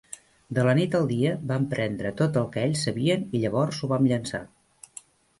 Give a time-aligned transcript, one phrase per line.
[0.57, 3.91] De la nit al dia vam prendre tot el que ells sabien i llavors o
[3.93, 4.41] vam llençar.